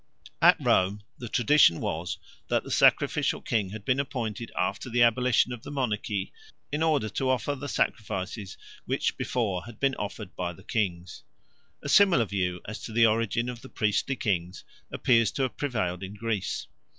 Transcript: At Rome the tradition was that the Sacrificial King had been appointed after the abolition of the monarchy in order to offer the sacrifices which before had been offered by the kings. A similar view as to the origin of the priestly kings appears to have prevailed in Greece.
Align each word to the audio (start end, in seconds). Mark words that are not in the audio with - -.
At 0.41 0.57
Rome 0.59 1.03
the 1.19 1.29
tradition 1.29 1.79
was 1.79 2.17
that 2.47 2.63
the 2.63 2.71
Sacrificial 2.71 3.39
King 3.39 3.69
had 3.69 3.85
been 3.85 3.99
appointed 3.99 4.51
after 4.57 4.89
the 4.89 5.03
abolition 5.03 5.53
of 5.53 5.61
the 5.61 5.69
monarchy 5.69 6.33
in 6.71 6.81
order 6.81 7.07
to 7.09 7.29
offer 7.29 7.53
the 7.53 7.67
sacrifices 7.69 8.57
which 8.85 9.15
before 9.15 9.63
had 9.65 9.79
been 9.79 9.93
offered 9.93 10.35
by 10.35 10.53
the 10.53 10.63
kings. 10.63 11.21
A 11.83 11.87
similar 11.89 12.25
view 12.25 12.61
as 12.67 12.81
to 12.81 12.91
the 12.91 13.05
origin 13.05 13.47
of 13.47 13.61
the 13.61 13.69
priestly 13.69 14.15
kings 14.15 14.63
appears 14.91 15.29
to 15.33 15.43
have 15.43 15.55
prevailed 15.55 16.01
in 16.01 16.15
Greece. 16.15 16.65